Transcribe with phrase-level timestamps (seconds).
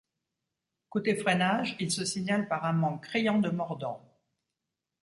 [0.89, 4.01] Côté freinage, il se signale par un manque criant de mordant.